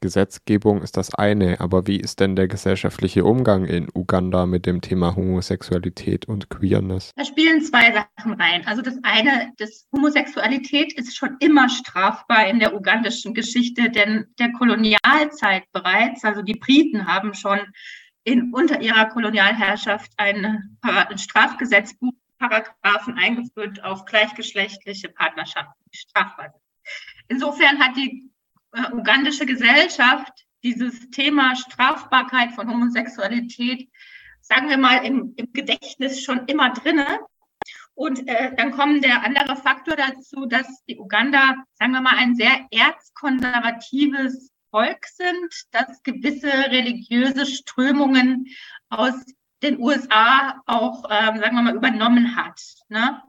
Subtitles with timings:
[0.00, 4.80] Gesetzgebung ist das eine, aber wie ist denn der gesellschaftliche Umgang in Uganda mit dem
[4.80, 7.12] Thema Homosexualität und Queerness?
[7.16, 8.66] Da spielen zwei Sachen rein.
[8.66, 14.52] Also das eine, das Homosexualität ist schon immer strafbar in der ugandischen Geschichte, denn der
[14.52, 17.58] Kolonialzeit bereits, also die Briten haben schon
[18.24, 26.62] in, unter ihrer Kolonialherrschaft ein, ein Strafgesetzbuch Paragraphen eingeführt auf gleichgeschlechtliche Partnerschaften, die strafbar sind.
[27.28, 28.27] Insofern hat die
[28.72, 30.32] äh, ugandische Gesellschaft
[30.62, 33.88] dieses Thema Strafbarkeit von Homosexualität,
[34.40, 37.20] sagen wir mal, im, im Gedächtnis schon immer drinne.
[37.94, 42.36] Und äh, dann kommt der andere Faktor dazu, dass die Uganda, sagen wir mal, ein
[42.36, 48.46] sehr erzkonservatives Volk sind, das gewisse religiöse Strömungen
[48.88, 49.14] aus
[49.62, 52.60] den USA auch, ähm, sagen wir mal, übernommen hat.
[52.88, 53.20] Ne?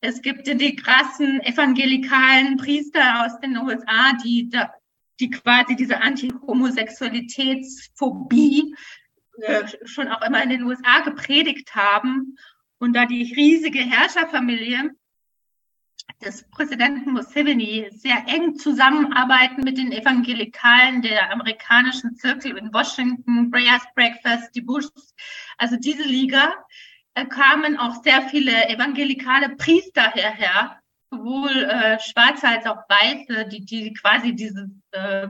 [0.00, 4.72] Es gibt die krassen evangelikalen Priester aus den USA, die, da,
[5.20, 8.74] die quasi diese Anti-Homosexualitätsphobie
[9.42, 12.36] äh, schon auch immer in den USA gepredigt haben.
[12.78, 14.90] Und da die riesige Herrscherfamilie
[16.24, 23.84] des Präsidenten Museveni sehr eng zusammenarbeiten mit den Evangelikalen der amerikanischen Zirkel in Washington, Breyers
[23.94, 25.14] Breakfast, die Bushs,
[25.58, 26.54] also diese Liga,
[27.26, 33.92] kamen auch sehr viele evangelikale Priester hierher, sowohl äh, Schwarze als auch Weiße, die, die
[33.92, 35.28] quasi diese äh,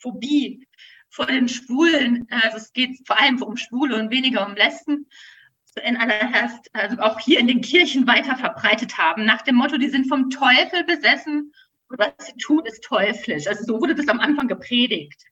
[0.00, 0.66] Phobie
[1.10, 5.08] vor den Schwulen, also es geht vor allem um Schwule und weniger um Lesben,
[5.84, 9.78] in aller Herst, also auch hier in den Kirchen weiter verbreitet haben, nach dem Motto,
[9.78, 11.52] die sind vom Teufel besessen
[11.88, 13.46] und was sie tun, ist teuflisch.
[13.46, 15.22] Also so wurde das am Anfang gepredigt.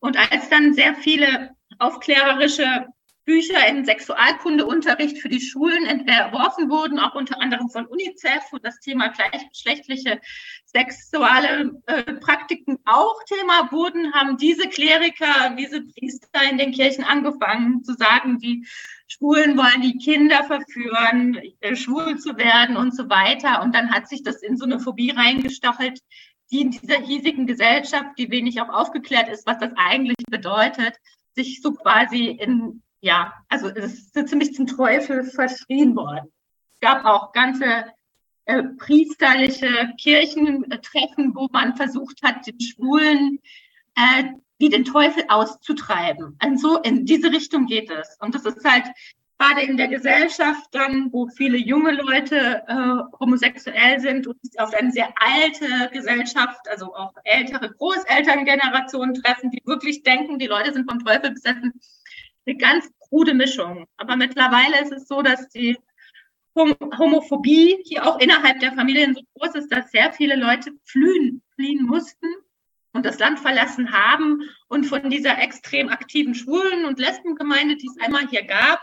[0.00, 2.86] Und als dann sehr viele aufklärerische
[3.24, 8.80] Bücher im Sexualkundeunterricht für die Schulen entworfen wurden, auch unter anderem von UNICEF, wo das
[8.80, 10.20] Thema gleichgeschlechtliche
[10.64, 17.84] sexuelle äh, Praktiken auch Thema wurden, haben diese Kleriker, diese Priester in den Kirchen angefangen
[17.84, 18.66] zu sagen, die
[19.06, 23.62] Schwulen wollen die Kinder verführen, äh, schwul zu werden und so weiter.
[23.62, 26.00] Und dann hat sich das in so eine Phobie reingestachelt,
[26.50, 30.96] die in dieser hiesigen Gesellschaft, die wenig auch aufgeklärt ist, was das eigentlich bedeutet,
[31.34, 36.32] sich so quasi in ja, also es ist ziemlich zum Teufel verschrien worden.
[36.72, 37.84] Es gab auch ganze
[38.44, 43.40] äh, priesterliche Kirchentreffen, wo man versucht hat, den Schwulen
[43.96, 44.24] äh,
[44.58, 46.38] wie den Teufel auszutreiben.
[46.42, 48.16] Und so in diese Richtung geht es.
[48.20, 48.84] Und das ist halt
[49.36, 54.92] gerade in der Gesellschaft dann, wo viele junge Leute äh, homosexuell sind und auf eine
[54.92, 61.04] sehr alte Gesellschaft, also auch ältere Großelterngenerationen treffen, die wirklich denken, die Leute sind vom
[61.04, 61.72] Teufel besessen,
[62.46, 63.86] eine ganz krude Mischung.
[63.96, 65.78] Aber mittlerweile ist es so, dass die
[66.54, 71.86] Homophobie hier auch innerhalb der Familien so groß ist, dass sehr viele Leute fliehen, fliehen
[71.86, 72.26] mussten
[72.92, 78.04] und das Land verlassen haben und von dieser extrem aktiven Schwulen- und Lesbengemeinde, die es
[78.04, 78.80] einmal hier gab,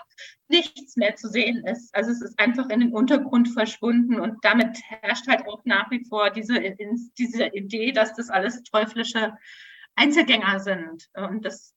[0.47, 1.93] nichts mehr zu sehen ist.
[1.93, 6.03] Also es ist einfach in den Untergrund verschwunden und damit herrscht halt auch nach wie
[6.05, 6.59] vor diese,
[7.19, 9.37] diese Idee, dass das alles teuflische
[9.95, 11.07] Einzelgänger sind.
[11.13, 11.75] Und das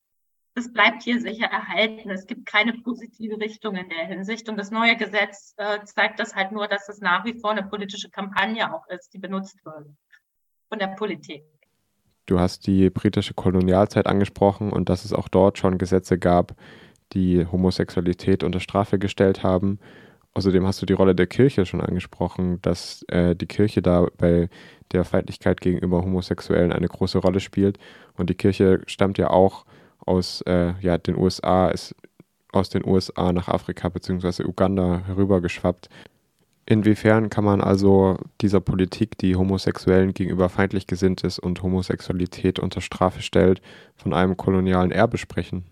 [0.55, 2.11] das bleibt hier sicher erhalten.
[2.11, 4.49] Es gibt keine positive Richtung in der Hinsicht.
[4.49, 7.63] Und das neue Gesetz äh, zeigt das halt nur, dass es nach wie vor eine
[7.63, 9.87] politische Kampagne auch ist, die benutzt wird
[10.69, 11.43] von der Politik.
[12.27, 16.55] Du hast die britische Kolonialzeit angesprochen und dass es auch dort schon Gesetze gab,
[17.13, 19.81] die Homosexualität unter Strafe gestellt haben.
[20.35, 24.49] Außerdem hast du die Rolle der Kirche schon angesprochen, dass äh, die Kirche da bei
[24.93, 27.79] der Feindlichkeit gegenüber Homosexuellen eine große Rolle spielt.
[28.15, 29.67] Und die Kirche stammt ja auch
[30.07, 31.95] aus äh, ja, den USA, ist
[32.53, 34.45] aus den USA nach Afrika bzw.
[34.45, 35.89] Uganda herübergeschwappt.
[36.65, 42.81] Inwiefern kann man also dieser Politik, die Homosexuellen gegenüber feindlich gesinnt ist und Homosexualität unter
[42.81, 43.61] Strafe stellt,
[43.97, 45.65] von einem kolonialen Erbe sprechen?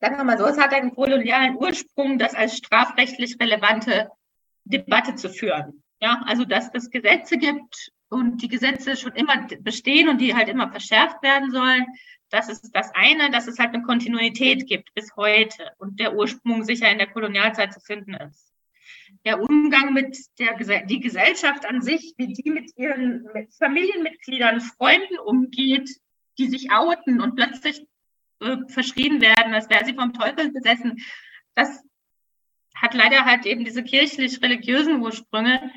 [0.00, 4.08] Sagen wir mal so, es hat einen kolonialen Ursprung, das als strafrechtlich relevante
[4.64, 5.82] Debatte zu führen.
[6.00, 10.48] Ja, also dass es Gesetze gibt und die Gesetze schon immer bestehen und die halt
[10.48, 11.84] immer verschärft werden sollen,
[12.30, 16.64] das ist das eine, dass es halt eine Kontinuität gibt bis heute und der Ursprung
[16.64, 18.52] sicher in der Kolonialzeit zu finden ist.
[19.24, 25.18] Der Umgang mit der die Gesellschaft an sich, wie die mit ihren mit Familienmitgliedern, Freunden
[25.18, 25.90] umgeht,
[26.38, 27.86] die sich outen und plötzlich
[28.40, 31.02] äh, verschrien werden, als wäre sie vom Teufel besessen,
[31.54, 31.82] das
[32.74, 35.72] hat leider halt eben diese kirchlich-religiösen Ursprünge.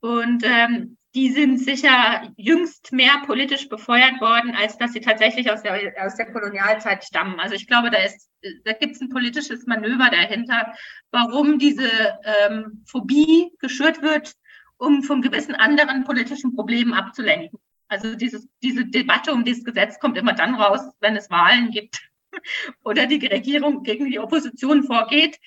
[0.00, 5.62] Und ähm, die sind sicher jüngst mehr politisch befeuert worden, als dass sie tatsächlich aus
[5.62, 7.40] der, aus der Kolonialzeit stammen.
[7.40, 8.30] Also ich glaube, da ist,
[8.64, 10.74] da gibt es ein politisches Manöver dahinter,
[11.10, 11.90] warum diese
[12.24, 14.34] ähm, Phobie geschürt wird,
[14.76, 17.58] um von gewissen anderen politischen Problemen abzulenken.
[17.88, 22.00] Also dieses, diese Debatte um dieses Gesetz kommt immer dann raus, wenn es Wahlen gibt
[22.84, 25.38] oder die Regierung gegen die Opposition vorgeht.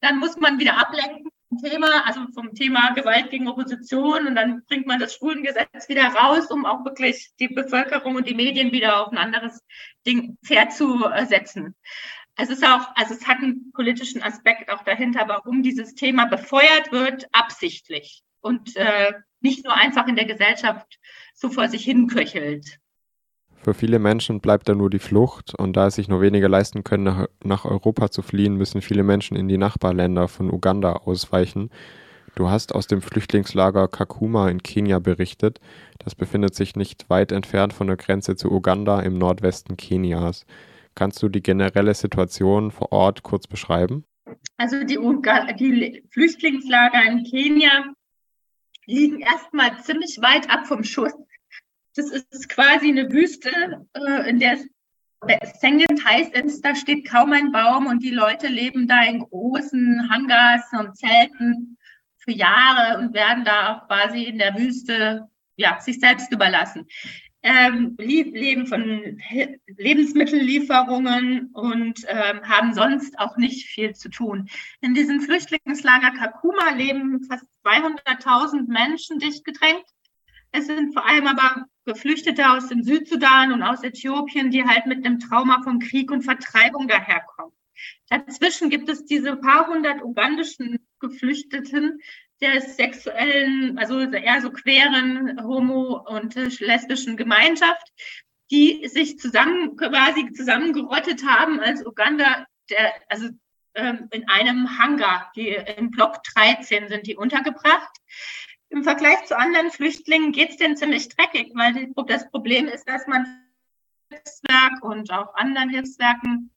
[0.00, 4.86] Dann muss man wieder ablenken Thema, also vom Thema Gewalt gegen Opposition und dann bringt
[4.86, 9.12] man das Schwulengesetz wieder raus, um auch wirklich die Bevölkerung und die Medien wieder auf
[9.12, 9.60] ein anderes
[10.06, 11.74] Ding Pferd zu setzen.
[12.36, 16.92] Es ist auch, also es hat einen politischen Aspekt auch dahinter, warum dieses Thema befeuert
[16.92, 20.98] wird, absichtlich und äh, nicht nur einfach in der Gesellschaft
[21.34, 22.78] so vor sich hinköchelt.
[23.62, 26.82] Für viele Menschen bleibt da nur die Flucht und da es sich nur wenige leisten
[26.82, 31.68] können, nach, Europa zu fliehen, müssen viele Menschen in die Nachbarländer von Uganda ausweichen.
[32.36, 35.60] Du hast aus dem Flüchtlingslager Kakuma in Kenia berichtet.
[35.98, 40.46] Das befindet sich nicht weit entfernt von der Grenze zu Uganda im Nordwesten Kenias.
[40.94, 44.04] Kannst du die generelle Situation vor Ort kurz beschreiben?
[44.56, 44.96] Also die,
[45.58, 47.92] die Flüchtlingslager in Kenia
[48.86, 51.12] liegen erstmal ziemlich weit ab vom Schuss
[51.94, 54.58] das ist quasi eine Wüste, äh, in der
[55.26, 56.64] es sengend heiß ist.
[56.64, 61.76] Da steht kaum ein Baum und die Leute leben da in großen Hangars und Zelten
[62.18, 66.86] für Jahre und werden da quasi in der Wüste ja, sich selbst überlassen.
[67.42, 69.18] Ähm, leben von
[69.66, 74.50] Lebensmittellieferungen und ähm, haben sonst auch nicht viel zu tun.
[74.82, 79.86] In diesem Flüchtlingslager Kakuma leben fast 200.000 Menschen dicht gedrängt.
[80.52, 85.04] Es sind vor allem aber Geflüchtete aus dem Südsudan und aus Äthiopien, die halt mit
[85.04, 87.52] einem Trauma von Krieg und Vertreibung daherkommen.
[88.08, 92.00] Dazwischen gibt es diese paar hundert ugandischen Geflüchteten
[92.40, 97.92] der sexuellen, also eher so queeren, homo- und lesbischen Gemeinschaft,
[98.50, 103.28] die sich zusammen, quasi zusammengerottet haben als Uganda, der, also
[103.74, 107.96] ähm, in einem Hangar, die im Block 13 sind die untergebracht.
[108.70, 112.88] Im Vergleich zu anderen Flüchtlingen geht es denen ziemlich dreckig, weil die, das Problem ist,
[112.88, 113.26] dass man
[114.08, 116.50] Hilfswerk und auch anderen Hilfswerken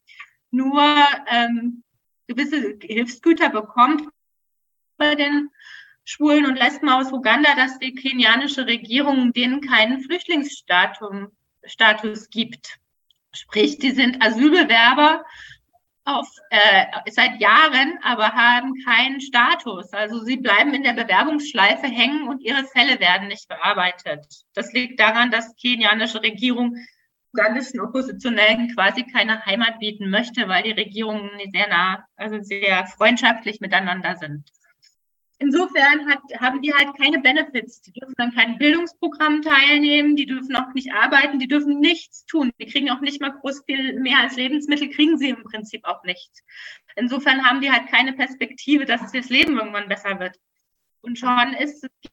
[0.52, 0.84] nur
[1.28, 1.84] ähm,
[2.28, 4.08] gewisse Hilfsgüter bekommt
[4.98, 5.50] bei den
[6.06, 12.78] Schwulen und Lesben aus Uganda, dass die kenianische Regierung denen keinen Flüchtlingsstatus gibt.
[13.32, 15.26] Sprich, die sind Asylbewerber
[16.06, 19.94] auf, äh, seit Jahren, aber haben keinen Status.
[19.94, 24.26] Also sie bleiben in der Bewerbungsschleife hängen und ihre Fälle werden nicht bearbeitet.
[24.54, 26.76] Das liegt daran, dass die kenianische Regierung
[27.34, 33.60] ugandischen Oppositionellen quasi keine Heimat bieten möchte, weil die Regierungen sehr nah, also sehr freundschaftlich
[33.60, 34.50] miteinander sind.
[35.40, 37.82] Insofern hat, haben die halt keine Benefits.
[37.82, 42.52] Die dürfen an keinem Bildungsprogramm teilnehmen, die dürfen auch nicht arbeiten, die dürfen nichts tun.
[42.60, 46.04] Die kriegen auch nicht mal groß viel mehr als Lebensmittel, kriegen sie im Prinzip auch
[46.04, 46.32] nicht.
[46.96, 50.40] Insofern haben die halt keine Perspektive, dass das Leben irgendwann besser wird.
[51.02, 51.56] Und schon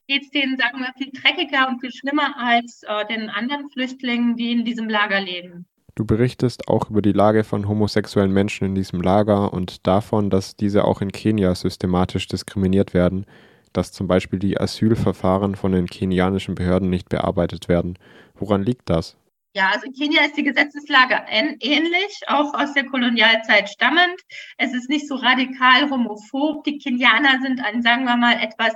[0.08, 4.34] geht es denen, sagen wir, viel dreckiger und viel schlimmer als äh, den anderen Flüchtlingen,
[4.34, 5.69] die in diesem Lager leben.
[5.94, 10.56] Du berichtest auch über die Lage von homosexuellen Menschen in diesem Lager und davon, dass
[10.56, 13.26] diese auch in Kenia systematisch diskriminiert werden,
[13.72, 17.98] dass zum Beispiel die Asylverfahren von den kenianischen Behörden nicht bearbeitet werden.
[18.34, 19.16] Woran liegt das?
[19.52, 24.20] Ja, also in Kenia ist die Gesetzeslage ähnlich, auch aus der Kolonialzeit stammend.
[24.58, 26.62] Es ist nicht so radikal homophob.
[26.62, 28.74] Die Kenianer sind ein, sagen wir mal, etwas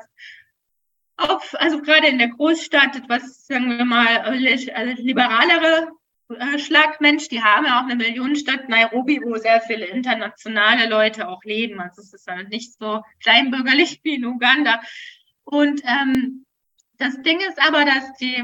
[1.16, 5.90] auf, also gerade in der Großstadt etwas, sagen wir mal, liberalere äh,
[6.58, 7.28] Schlagmensch.
[7.28, 11.80] Die haben ja auch eine Millionenstadt Nairobi, wo sehr viele internationale Leute auch leben.
[11.80, 14.80] Also es ist halt nicht so kleinbürgerlich wie in Uganda.
[15.44, 16.46] Und ähm,
[16.98, 18.42] das Ding ist aber, dass die,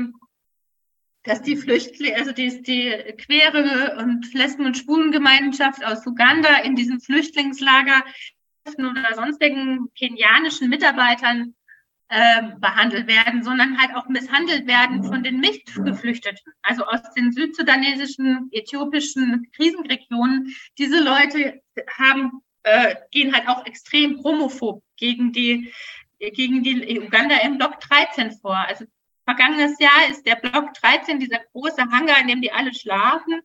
[1.22, 7.00] dass die Flüchtlinge, also die, die queere und Lesben- und Schwulengemeinschaft aus Uganda in diesem
[7.00, 8.04] Flüchtlingslager
[8.76, 11.54] oder sonstigen kenianischen Mitarbeitern
[12.10, 18.48] ähm, behandelt werden, sondern halt auch misshandelt werden von den Mitgeflüchteten, also aus den südsudanesischen,
[18.50, 20.52] äthiopischen Krisenregionen.
[20.76, 21.62] Diese Leute
[21.98, 25.72] haben, äh, gehen halt auch extrem homophob gegen die,
[26.18, 28.56] gegen die Uganda im Block 13 vor.
[28.56, 28.86] Also
[29.24, 33.40] vergangenes Jahr ist der Block 13, dieser große Hangar, in dem die alle schlafen,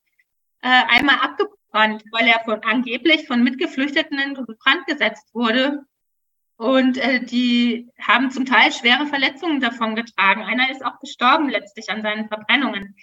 [0.62, 5.86] äh, einmal abgebrannt, weil er von, angeblich von Mitgeflüchteten in Brand gesetzt wurde
[6.58, 10.44] und äh, die haben zum Teil schwere Verletzungen davon getragen.
[10.44, 12.96] Einer ist auch gestorben letztlich an seinen Verbrennungen.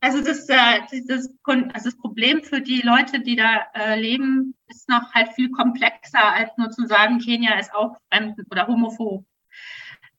[0.00, 4.88] Also das, äh, das, also das Problem für die Leute, die da äh, leben, ist
[4.88, 9.24] noch halt viel komplexer, als nur zu sagen, Kenia ist auch fremd oder homophob.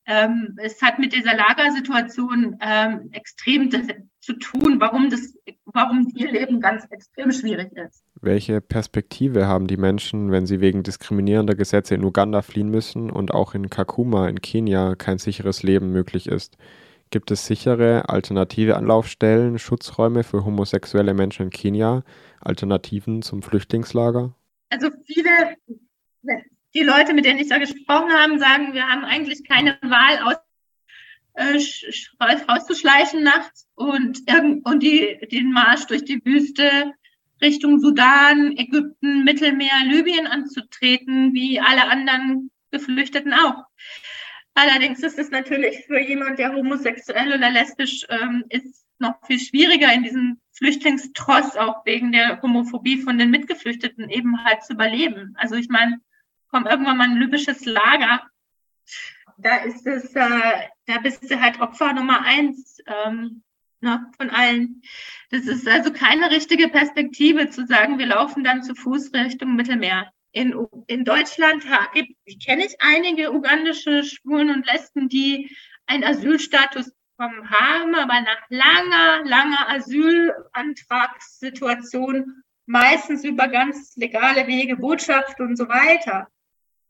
[0.06, 3.72] Ähm, es hat mit dieser Lagersituation ähm, extrem
[4.20, 5.36] zu tun, warum, das,
[5.74, 8.04] warum ihr Leben ganz extrem schwierig ist.
[8.22, 13.34] Welche Perspektive haben die Menschen, wenn sie wegen diskriminierender Gesetze in Uganda fliehen müssen und
[13.34, 16.58] auch in Kakuma in Kenia kein sicheres Leben möglich ist?
[17.12, 22.04] Gibt es sichere alternative Anlaufstellen, Schutzräume für homosexuelle Menschen in Kenia,
[22.40, 24.34] Alternativen zum Flüchtlingslager?
[24.70, 25.58] Also viele,
[26.74, 30.36] die Leute, mit denen ich da gesprochen habe, sagen, wir haben eigentlich keine Wahl, aus,
[31.34, 31.60] äh,
[32.50, 34.20] rauszuschleichen nachts und,
[34.64, 36.94] und die, den Marsch durch die Wüste
[37.42, 43.66] Richtung Sudan, Ägypten, Mittelmeer, Libyen anzutreten, wie alle anderen Geflüchteten auch.
[44.54, 49.92] Allerdings ist es natürlich für jemand, der homosexuell oder lesbisch ähm, ist, noch viel schwieriger
[49.92, 55.34] in diesem Flüchtlingstross, auch wegen der Homophobie von den Mitgeflüchteten eben halt zu überleben.
[55.38, 56.00] Also ich meine,
[56.50, 58.22] kommt irgendwann mal ein libysches Lager,
[59.42, 63.44] da ist es, äh, da bist du halt Opfer Nummer eins ähm,
[63.82, 64.82] ne, von allen.
[65.30, 70.12] Das ist also keine richtige Perspektive zu sagen, wir laufen dann zu Fuß Richtung Mittelmeer.
[70.34, 70.56] In,
[70.88, 71.66] in Deutschland
[72.46, 75.54] kenne ich einige ugandische Schwulen und Lesben, die
[75.88, 85.42] einen Asylstatus bekommen haben, aber nach langer, langer Asylantragssituation, meistens über ganz legale Wege, Botschaft
[85.42, 86.30] und so weiter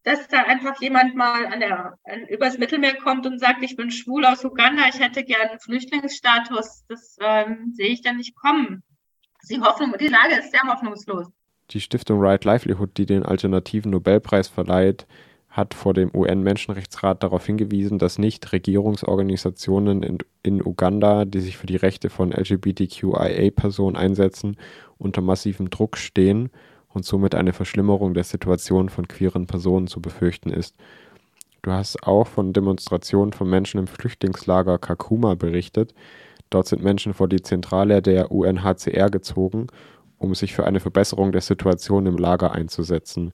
[0.03, 3.91] dass da einfach jemand mal an der, an, übers Mittelmeer kommt und sagt, ich bin
[3.91, 8.83] schwul aus Uganda, ich hätte gerne Flüchtlingsstatus, das ähm, sehe ich dann nicht kommen.
[9.49, 11.27] Die Hoffnung, die Lage ist sehr hoffnungslos.
[11.71, 15.07] Die Stiftung Right Livelihood, die den alternativen Nobelpreis verleiht,
[15.49, 21.67] hat vor dem UN-Menschenrechtsrat darauf hingewiesen, dass nicht Regierungsorganisationen in, in, Uganda, die sich für
[21.67, 24.57] die Rechte von LGBTQIA-Personen einsetzen,
[24.97, 26.49] unter massivem Druck stehen
[26.93, 30.75] und somit eine Verschlimmerung der Situation von queeren Personen zu befürchten ist.
[31.61, 35.93] Du hast auch von Demonstrationen von Menschen im Flüchtlingslager Kakuma berichtet.
[36.49, 39.67] Dort sind Menschen vor die Zentrale der UNHCR gezogen,
[40.17, 43.31] um sich für eine Verbesserung der Situation im Lager einzusetzen.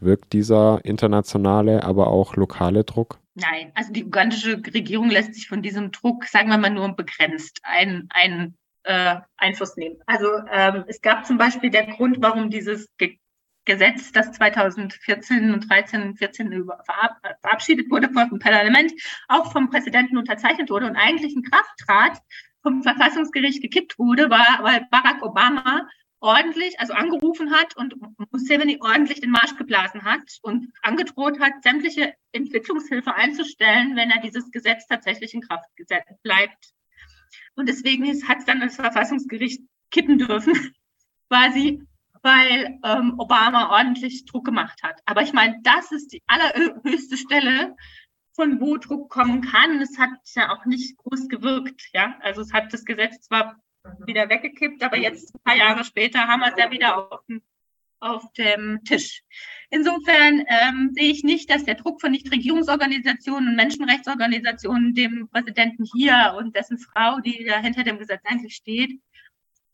[0.00, 3.18] Wirkt dieser internationale, aber auch lokale Druck?
[3.34, 7.60] Nein, also die ugandische Regierung lässt sich von diesem Druck, sagen wir mal, nur begrenzt
[7.64, 8.54] ein, ein
[8.84, 9.96] äh, Einfluss nehmen.
[10.06, 13.18] Also ähm, es gab zum Beispiel der Grund, warum dieses Ge
[13.66, 18.92] Gesetz, das 2014 und 13, 14 über, verab verabschiedet wurde vom Parlament,
[19.28, 22.18] auch vom Präsidenten unterzeichnet wurde und eigentlich in Kraft trat,
[22.62, 25.88] vom Verfassungsgericht gekippt wurde, war, weil Barack Obama
[26.20, 27.94] ordentlich, also angerufen hat und
[28.30, 34.50] Museveni ordentlich den Marsch geblasen hat und angedroht hat, sämtliche Entwicklungshilfe einzustellen, wenn er dieses
[34.50, 35.68] Gesetz tatsächlich in Kraft
[36.22, 36.73] bleibt.
[37.54, 40.54] Und deswegen hat es dann das Verfassungsgericht kippen dürfen,
[41.28, 41.82] quasi,
[42.22, 45.00] weil ähm, Obama ordentlich Druck gemacht hat.
[45.06, 47.76] Aber ich meine, das ist die allerhöchste Stelle,
[48.34, 49.80] von wo Druck kommen kann.
[49.80, 51.88] Es hat ja auch nicht groß gewirkt.
[51.92, 53.56] Ja, also es hat das Gesetz zwar
[54.06, 57.42] wieder weggekippt, aber jetzt ein paar Jahre später haben wir es ja wieder auf dem
[58.04, 59.22] auf dem Tisch.
[59.70, 66.34] Insofern ähm, sehe ich nicht, dass der Druck von Nichtregierungsorganisationen und Menschenrechtsorganisationen dem Präsidenten hier
[66.38, 69.00] und dessen Frau, die da hinter dem Gesetz eigentlich steht,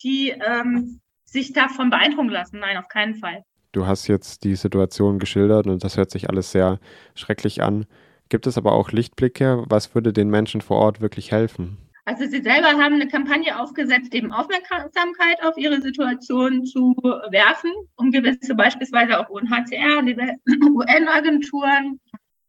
[0.03, 2.61] die ähm, sich davon beeindrucken lassen.
[2.61, 3.45] Nein, auf keinen Fall.
[3.73, 6.81] Du hast jetzt die Situation geschildert und das hört sich alles sehr
[7.15, 7.87] schrecklich an.
[8.29, 9.65] Gibt es aber auch Lichtblicke?
[9.69, 11.79] Was würde den Menschen vor Ort wirklich helfen?
[12.05, 16.95] Also sie selber haben eine Kampagne aufgesetzt, eben Aufmerksamkeit auf ihre Situation zu
[17.31, 22.01] werfen, um gewisse beispielsweise auch UNHCR UN-Agenturen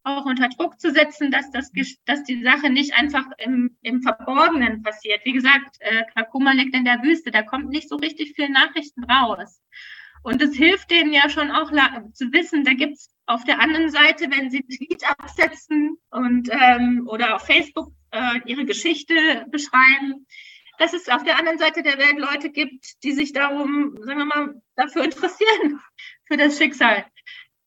[0.04, 1.70] auch unter Druck zu setzen, dass, das,
[2.06, 5.20] dass die Sache nicht einfach im, im Verborgenen passiert.
[5.24, 9.04] Wie gesagt, äh, Kakuma liegt in der Wüste, da kommt nicht so richtig viel Nachrichten
[9.04, 9.60] raus.
[10.22, 11.70] Und es hilft denen ja schon auch
[12.12, 17.08] zu wissen, da gibt es auf der anderen Seite, wenn sie Tweet absetzen und ähm,
[17.08, 20.26] oder auf Facebook äh, ihre Geschichte beschreiben,
[20.78, 24.24] dass es auf der anderen Seite der Welt Leute gibt, die sich darum, sagen wir
[24.24, 25.80] mal, dafür interessieren,
[26.26, 27.04] für das Schicksal.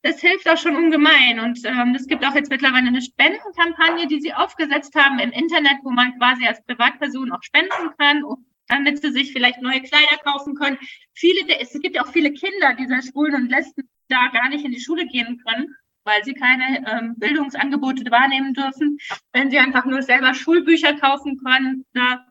[0.02, 1.40] Das hilft auch schon ungemein.
[1.40, 5.78] Und ähm, es gibt auch jetzt mittlerweile eine Spendenkampagne, die sie aufgesetzt haben im Internet,
[5.84, 8.24] wo man quasi als Privatperson auch spenden kann,
[8.68, 10.78] damit sie sich vielleicht neue Kleider kaufen können.
[11.14, 14.72] Viele, es gibt ja auch viele Kinder dieser Schwulen und Lesben, da gar nicht in
[14.72, 19.00] die Schule gehen können weil sie keine ähm, Bildungsangebote wahrnehmen dürfen,
[19.34, 22.26] wenn sie einfach nur selber Schulbücher kaufen können, oder,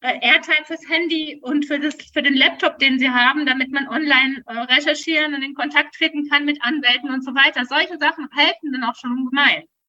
[0.00, 3.88] äh, Airtime fürs Handy und für, das, für den Laptop, den sie haben, damit man
[3.88, 7.64] online äh, recherchieren und in Kontakt treten kann mit Anwälten und so weiter.
[7.64, 9.64] Solche Sachen helfen dann auch schon ungemein.